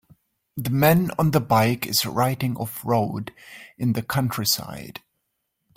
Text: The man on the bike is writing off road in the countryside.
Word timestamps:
The 0.57 0.71
man 0.71 1.11
on 1.19 1.29
the 1.29 1.39
bike 1.39 1.85
is 1.85 2.07
writing 2.07 2.57
off 2.57 2.83
road 2.83 3.31
in 3.77 3.93
the 3.93 4.01
countryside. 4.01 5.01